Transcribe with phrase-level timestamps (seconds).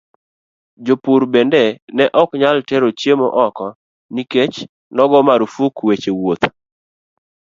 [0.85, 1.61] Jopur bende
[1.95, 3.65] ne ok nyal tero chiemo oko
[4.13, 4.57] nikech
[4.95, 6.45] nogo marufuk weche wuoth.